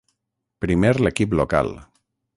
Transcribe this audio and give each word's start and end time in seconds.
Primer 0.65 0.91
l'equip 1.05 1.37
local. 1.43 1.73